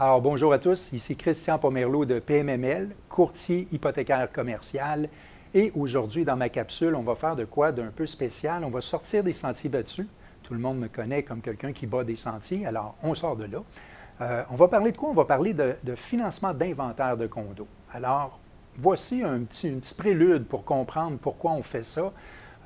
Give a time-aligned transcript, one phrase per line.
[0.00, 5.08] Alors, bonjour à tous, ici Christian Pomerleau de PMML, courtier hypothécaire commercial.
[5.54, 8.64] Et aujourd'hui, dans ma capsule, on va faire de quoi d'un peu spécial.
[8.64, 10.08] On va sortir des sentiers battus.
[10.42, 13.44] Tout le monde me connaît comme quelqu'un qui bat des sentiers, alors on sort de
[13.44, 13.62] là.
[14.20, 15.10] Euh, on va parler de quoi?
[15.10, 17.68] On va parler de, financement d'inventaire de condos.
[17.92, 18.40] Alors,
[18.76, 22.12] voici un petit, un petit prélude pour comprendre pourquoi on fait ça.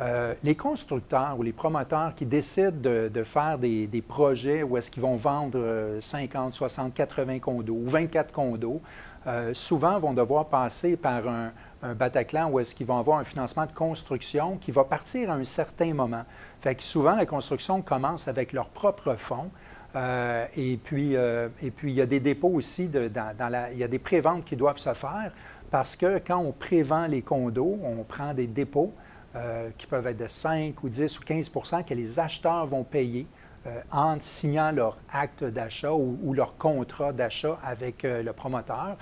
[0.00, 5.02] Euh, les constructeurs ou les promoteurs qui décident de, faire des, projets où est-ce qu'ils
[5.02, 8.82] vont vendre 50, 60, 80 condos ou 24 condos,
[9.26, 11.52] euh, souvent vont devoir passer par un,
[11.94, 15.44] Bataclan où est-ce qu'ils vont avoir un financement de construction qui va partir à un
[15.44, 16.24] certain moment.
[16.60, 19.50] Fait que souvent, la construction commence avec leurs propres fonds.
[19.94, 23.84] Euh, et, puis, et puis, il y a des dépôts aussi, dans, la, il y
[23.84, 25.30] a des préventes qui doivent se faire
[25.70, 28.92] parce que quand on prévend les condos, on prend des dépôts
[29.36, 33.26] euh, qui peuvent être de 5 ou 10 ou 15% que les acheteurs vont payer
[33.66, 38.96] euh, en signant leur acte d'achat ou, leur contrat d'achat avec euh, le promoteur.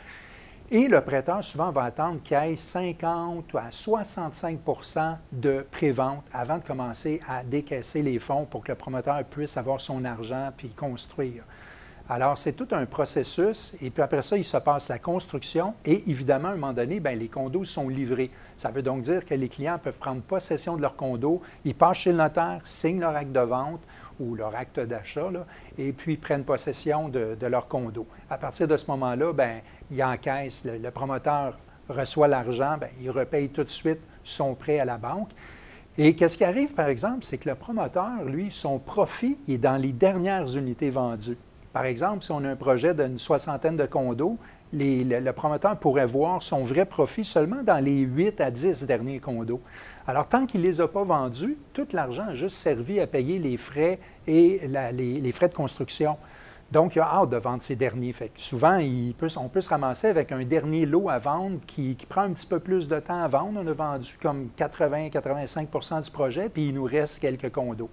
[0.72, 6.58] Et le prêteur, souvent, va attendre qu'il y ait 50 à 65% de prévente avant
[6.58, 10.70] de commencer à décaisser les fonds pour que le promoteur puisse avoir son argent puis
[10.70, 11.44] construire.
[12.06, 13.76] Alors, c'est tout un processus.
[13.80, 15.74] Et puis après ça, il se passe la construction.
[15.86, 18.30] Et évidemment, à un moment donné, bien, les condos sont livrés.
[18.58, 21.98] Ça veut donc dire que les clients peuvent prendre possession de leur condo, ils passent
[21.98, 23.80] chez le notaire, signent leur acte de vente
[24.20, 25.30] ou leur acte d'achat,
[25.78, 28.06] et puis prennent possession de, leur condo.
[28.28, 31.58] À partir de ce moment-là, bien, ils encaissent, le, promoteur
[31.88, 35.30] reçoit l'argent, bien, il repaye tout de suite son prêt à la banque.
[35.96, 39.76] Et qu'est-ce qui arrive, par exemple, c'est que le promoteur, lui, son profit est dans
[39.76, 41.38] les dernières unités vendues.
[41.74, 44.38] Par exemple, si on a un projet d'une soixantaine de condos,
[44.72, 49.60] le, promoteur pourrait voir son vrai profit seulement dans les 8 à 10 derniers condos.
[50.06, 53.40] Alors, tant qu'il ne les a pas vendus, tout l'argent a juste servi à payer
[53.40, 53.98] les frais
[54.28, 56.16] et les, frais de construction.
[56.70, 58.14] Donc, il a hâte de vendre ces derniers.
[58.36, 58.78] Souvent,
[59.36, 62.46] on peut se ramasser avec un dernier lot à vendre qui, qui, prend un petit
[62.46, 63.60] peu plus de temps à vendre.
[63.60, 67.90] On a vendu comme 80-85% du projet, puis il nous reste quelques condos.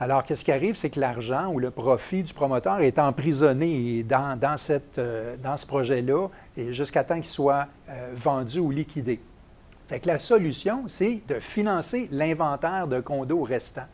[0.00, 4.38] Alors, qu'est-ce qui arrive, c'est que l'argent ou le profit du promoteur est emprisonné dans,
[4.38, 4.54] dans,
[4.98, 6.28] euh, ce projet-là
[6.70, 9.20] jusqu'à temps qu'il soit euh, vendu ou liquidé.
[9.88, 13.88] Fait que la solution, c'est de financer l'inventaire de condos restants.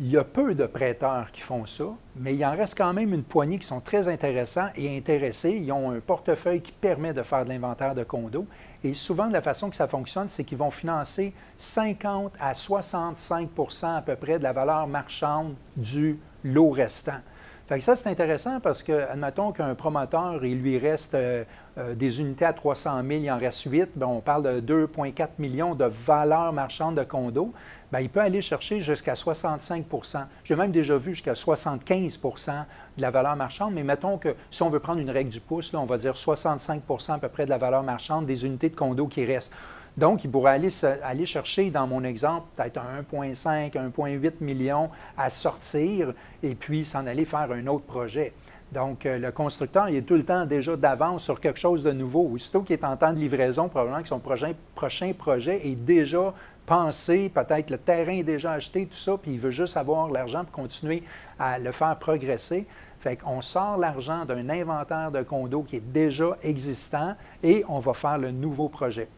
[0.00, 1.84] Il y a peu de prêteurs qui font ça,
[2.16, 5.52] mais il en reste quand même une poignée qui sont très intéressants et intéressés.
[5.52, 8.46] Ils ont un portefeuille qui permet de faire de l'inventaire de condos.
[8.84, 14.02] Et souvent, la façon que ça fonctionne, c'est qu'ils vont financer 50 à 65% à
[14.02, 17.20] peu près de la valeur marchande du lot restant.
[17.68, 21.44] Fait ça, c'est intéressant parce que, admettons qu'un promoteur, il lui reste euh,
[21.78, 25.28] euh, des unités à 300 000, il en reste 8, bien, on parle de 2,4
[25.38, 27.52] millions de valeur marchande de condos.
[27.92, 32.50] Bien, il peut aller chercher jusqu'à 65% J'ai même déjà vu jusqu'à 75%
[32.96, 35.72] de la valeur marchande, mais mettons que si on veut prendre une règle du pouce,
[35.72, 38.76] là, on va dire 65% à peu près de la valeur marchande des unités de
[38.76, 39.54] condos qui restent.
[39.96, 42.80] Donc, il pourrait aller, chercher, dans mon exemple, peut-être
[43.12, 44.88] 1,5, 1,8 million
[45.18, 48.32] à sortir et puis s'en aller faire un autre projet.
[48.72, 51.92] Donc, euh, le constructeur, il est tout le temps déjà d'avance sur quelque chose de
[51.92, 52.26] nouveau.
[52.32, 56.32] Aussitôt qu'il est en temps de livraison, probablement que son prochain, prochain projet est déjà
[56.64, 60.44] pensé, peut-être le terrain est déjà acheté, tout ça, puis il veut juste avoir l'argent
[60.44, 61.02] pour continuer
[61.38, 62.66] à le faire progresser.
[62.98, 67.92] Fait qu'on sort l'argent d'un inventaire de condos qui est déjà existant et on va
[67.92, 69.08] faire le nouveau projet.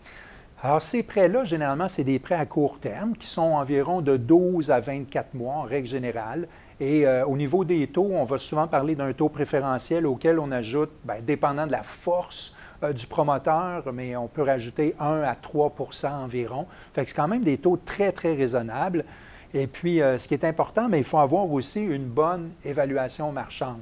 [0.62, 4.70] Alors, ces prêts-là, généralement, c'est des prêts à court terme qui sont environ de 12
[4.70, 6.48] à 24 mois en règle générale.
[6.80, 10.50] Et euh, au niveau des taux, on va souvent parler d'un taux préférentiel auquel on
[10.50, 15.34] ajoute, bien, dépendant de la force euh, du promoteur, mais on peut rajouter 1 à
[15.34, 16.66] 3% environ.
[16.92, 19.04] Fait que c'est quand même des taux très, très raisonnables.
[19.52, 23.30] Et puis, euh, ce qui est important, mais il faut avoir aussi une bonne évaluation
[23.32, 23.80] marchande.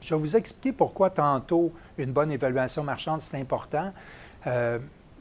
[0.00, 3.92] Je vais vous expliquer pourquoi tantôt une bonne évaluation marchande, c'est important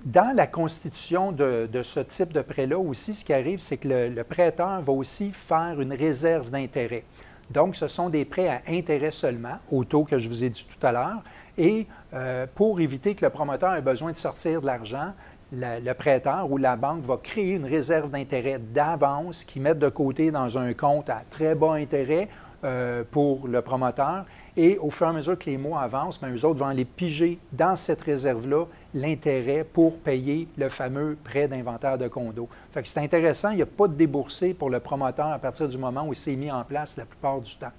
[0.06, 4.24] dans la constitution de, ce type de prêt-là aussi, ce qui arrive, c'est que le,
[4.24, 7.04] prêteur va aussi faire une réserve d'intérêt.
[7.52, 10.66] Donc, ce sont des prêts à intérêt seulement, au taux que je vous ai dit
[10.66, 11.24] tout à l'heure.
[11.58, 15.14] Et euh, pour éviter que le promoteur ait besoin de sortir de l'argent,
[15.52, 20.32] le prêteur ou la banque va créer une réserve d'intérêt d'avance qui met de côté
[20.32, 22.30] dans un compte à très bas intérêt
[22.64, 24.26] euh, pour le promoteur.
[24.58, 26.86] Et au fur et à mesure que les mois avancent, bien, eux autres vont aller
[26.86, 32.48] piger dans cette réserve-là l'intérêt pour payer le fameux prêt d'inventaire de condo.
[32.72, 35.70] Fait que c'est intéressant, il n'y a pas de déboursé pour le promoteur à partir
[35.70, 37.72] du moment où il s'est mis en place la plupart du temps.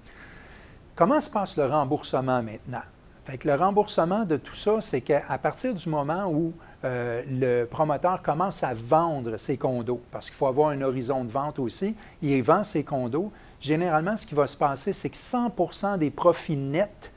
[0.94, 2.82] Comment se passe le remboursement maintenant?
[3.24, 6.52] Fait le remboursement de tout ça, c'est qu'à partir du moment où
[6.84, 11.30] euh, le promoteur commence à vendre ses condos, parce qu'il faut avoir un horizon de
[11.30, 15.98] vente aussi, il vend ses condos, généralement, ce qui va se passer, c'est que 100%
[15.98, 17.12] des profits nets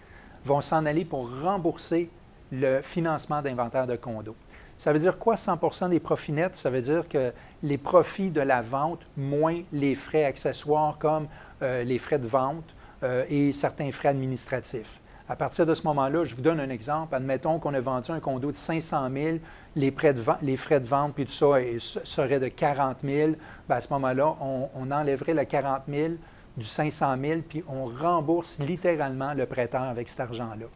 [0.45, 2.09] vont s'en aller pour rembourser
[2.51, 4.35] le financement d'inventaire de condos.
[4.77, 6.55] Ça veut dire quoi 100% des profits nets?
[6.55, 7.31] Ça veut dire que
[7.61, 11.27] les profits de la vente moins les frais accessoires comme
[11.61, 14.99] euh, les frais de vente euh, et certains frais administratifs.
[15.29, 17.15] À partir de ce moment-là, je vous donne un exemple.
[17.15, 19.37] Admettons qu'on a vendu un condo de 500 000,
[19.77, 21.55] les, frais de vente puis tout ça
[22.03, 23.31] seraient de 40 000.
[23.31, 23.37] Bien,
[23.69, 26.13] à ce moment-là, on, on, enlèverait le 40 000
[26.57, 30.67] du 500 000 puis on rembourse littéralement le prêteur avec cet argent-là.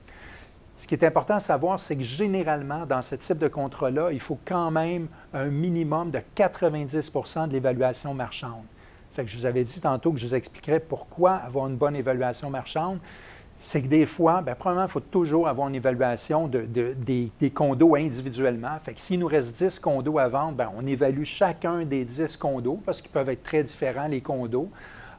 [0.77, 4.19] Ce qui est important à savoir, c'est que généralement, dans ce type de contrat-là, il
[4.19, 7.11] faut quand même un minimum de 90
[7.47, 8.63] de l'évaluation marchande.
[9.11, 11.95] Fait que je vous avais dit tantôt que je vous expliquerais pourquoi avoir une bonne
[11.95, 12.99] évaluation marchande.
[13.57, 17.95] C'est que des fois, bien, premièrement, il faut toujours avoir une évaluation de, des, condos
[17.95, 18.77] individuellement.
[18.83, 22.37] Fait que s'il nous reste 10 condos à vendre, bien, on évalue chacun des 10
[22.37, 24.69] condos parce qu'ils peuvent être très différents, les condos.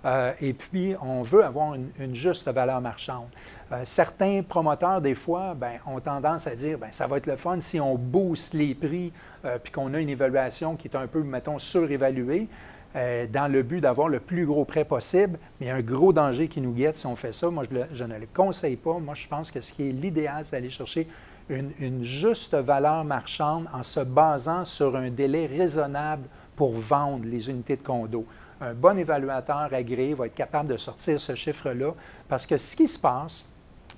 [0.04, 3.26] Euh, et puis, on veut avoir une, juste valeur marchande.
[3.72, 7.36] Euh, certains promoteurs, des fois, ben, ont tendance à dire bien, ça va être le
[7.36, 9.12] fun si on booste les prix
[9.44, 12.48] euh, puis qu'on a une évaluation qui est un peu, mettons, surévaluée.
[12.94, 16.12] dans le but d'avoir le plus gros prêt possible, mais il y a un gros
[16.12, 17.50] danger qui nous guette si on fait ça.
[17.50, 18.98] Moi, je, ne le conseille pas.
[18.98, 21.06] Moi, je pense que ce qui est l'idéal, c'est d'aller chercher
[21.48, 27.76] une, juste valeur marchande en se basant sur un délai raisonnable pour vendre les unités
[27.76, 28.26] de condo
[28.60, 31.92] un bon évaluateur agréé va être capable de sortir ce chiffre-là
[32.28, 33.46] parce que ce qui se passe,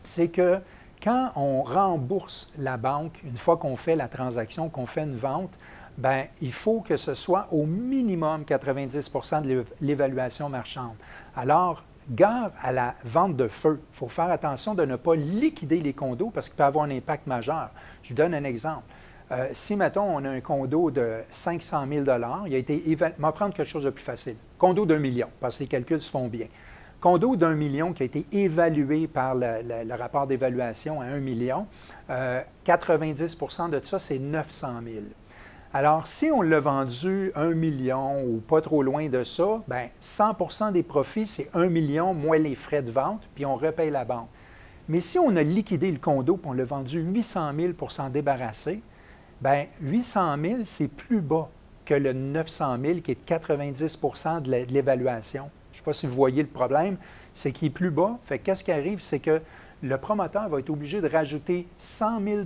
[0.03, 0.59] c'est que
[1.03, 5.53] quand on rembourse la banque, une fois qu'on fait la transaction, qu'on fait une vente,
[5.97, 10.95] bien, il faut que ce soit au minimum 90% de l'évaluation marchande.
[11.35, 13.81] Alors, gare à la vente de feu.
[13.93, 16.91] Il faut faire attention de ne pas liquider les condos parce qu'il peut avoir un
[16.91, 17.71] impact majeur.
[18.03, 18.85] Je vous donne un exemple.
[19.33, 22.05] Euh, si, mettons, on a un condo de 500 000
[22.47, 23.15] il a été évalué.
[23.19, 24.37] On va prendre quelque chose de plus facile.
[24.61, 26.47] Condo d'un million, parce que les calculs se font bien.
[27.01, 31.67] Condo d'un million qui a été évalué par le, rapport d'évaluation à un million,
[32.11, 35.05] 90% euh, de ça, c'est 900 000.
[35.73, 40.73] Alors, si on l'a vendu un million ou pas trop loin de ça, bien, 100%
[40.73, 44.29] des profits, c'est un million moins les frais de vente, puis on repaye la banque.
[44.91, 48.11] Mais si on a liquidé le condo et on l'a vendu 800 000 pour s'en
[48.11, 48.83] débarrasser,
[49.41, 51.49] Bien, 800 000, c'est plus bas
[51.91, 53.99] que le 900 000 qui est 90
[54.45, 55.51] de l'évaluation.
[55.73, 56.97] Je ne sais pas si vous voyez le problème,
[57.33, 58.17] c'est qu'il est plus bas.
[58.27, 59.41] Fait qu'est-ce qui arrive, c'est que
[59.83, 62.43] le promoteur va être obligé de rajouter 100 000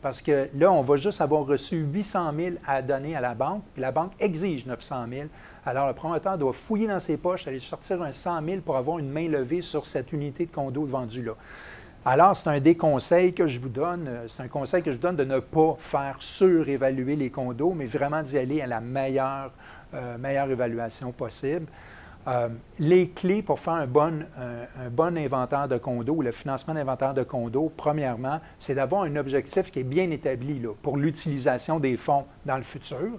[0.00, 3.62] parce que là, on va juste avoir reçu 800 000 à donner à la banque,
[3.76, 5.28] la banque exige 900 000.
[5.66, 8.98] Alors, le promoteur doit fouiller dans ses poches, aller sortir un 100 000 pour avoir
[8.98, 11.34] une main levée sur cette unité de condo vendue là.
[12.04, 14.06] Alors, c'est un des conseils que je vous donne.
[14.08, 17.86] Euh, c'est un conseil que je donne de ne pas faire surévaluer les condos, mais
[17.86, 19.52] vraiment d'y aller à la meilleure,
[19.94, 21.66] euh, meilleure évaluation possible.
[22.26, 22.48] Euh,
[22.80, 27.22] les clés pour faire un bon, un, bon inventaire de condos, le financement d'inventaire de
[27.22, 32.24] condos, premièrement, c'est d'avoir un objectif qui est bien établi là, pour l'utilisation des fonds
[32.44, 33.18] dans le futur.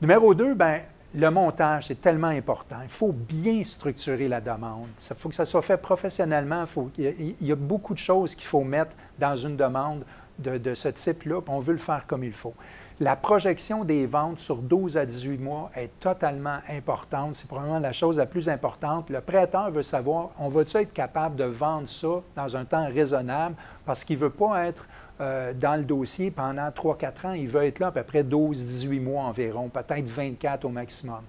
[0.00, 0.80] Numéro deux, bien,
[1.14, 2.76] le montage, c'est tellement important.
[2.82, 4.88] Il faut bien structurer la demande.
[5.10, 6.64] Il faut que ça soit fait professionnellement.
[6.96, 10.04] il y a beaucoup de choses qu'il faut mettre dans une demande
[10.42, 12.54] de, ce type-là, on veut le faire comme il faut.
[13.00, 17.34] La projection des ventes sur 12 à 18 mois est totalement importante.
[17.34, 19.10] C'est probablement la chose la plus importante.
[19.10, 23.56] Le prêteur veut savoir, on va-tu être capable de vendre ça dans un temps raisonnable?
[23.84, 24.86] Parce qu'il ne veut pas être
[25.20, 27.32] euh, dans le dossier pendant 3-4 ans.
[27.32, 31.22] Il veut être là à peu près 12-18 mois environ, peut-être 24 au maximum.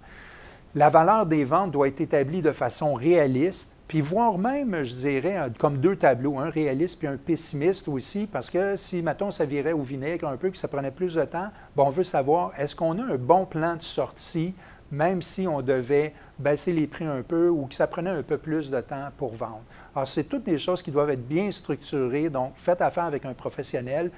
[0.76, 5.38] La valeur des ventes doit être établie de façon réaliste, puis voire même, je dirais,
[5.60, 9.74] comme deux tableaux, un réaliste puis un pessimiste aussi, parce que si, mettons, ça virait
[9.74, 12.76] au vinaigre un peu, que ça prenait plus de temps, bon, on veut savoir, est-ce
[12.76, 14.56] qu'on a un bon plan de sortie,
[14.92, 18.38] même si on devait baisser les prix un peu ou que ça prenait un peu
[18.38, 19.64] plus de temps pour vendre?
[19.96, 23.34] Alors, c'est toutes des choses qui doivent être bien structurées, donc faites affaire avec un
[23.34, 24.12] professionnel.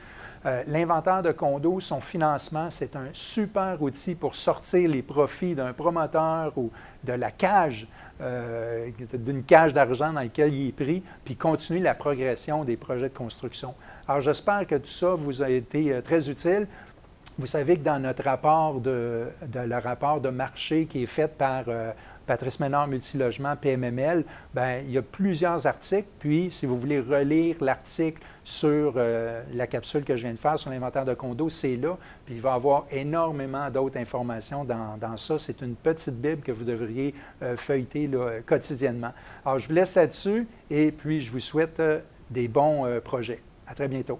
[0.45, 5.74] Euh, l'inventaire de condos, son financement, c'est un super outil pour sortir les profits d'un
[5.74, 6.69] promoteur ou
[7.03, 7.88] de la cage,
[8.22, 13.10] euh, d'une cage d'argent dans laquelle il est pris, puis continuer la progression des projets
[13.10, 13.74] de construction.
[14.07, 16.67] Alors j'espère que tout ça vous a été euh, très utile.
[17.38, 21.65] Vous savez que dans notre rapport de, le rapport de marché qui est fait par
[22.25, 26.08] Patrice Ménard Multilogement, PMML, bien, il y a plusieurs articles.
[26.20, 30.58] Puis, si vous voulez relire l'article sur euh, la capsule que je viens de faire
[30.60, 31.98] sur l'inventaire de condos, c'est là.
[32.25, 35.38] Puis, il va y avoir énormément d'autres informations dans, ça.
[35.38, 38.10] C'est une petite Bible que vous devriez euh, feuilleter
[38.46, 39.13] quotidiennement.
[39.46, 43.41] Alors, je vous laisse là-dessus et puis je vous souhaite euh, des bons projets.
[43.67, 44.20] À très bientôt.